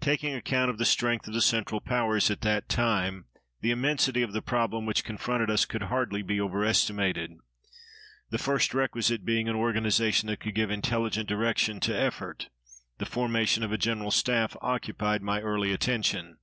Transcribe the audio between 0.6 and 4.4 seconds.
of the strength of the Central Powers at that time, the immensity of